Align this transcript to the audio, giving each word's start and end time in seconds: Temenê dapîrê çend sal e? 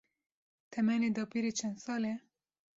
Temenê 0.73 1.09
dapîrê 1.17 1.51
çend 1.57 1.77
sal 1.83 2.03
e? 2.11 2.15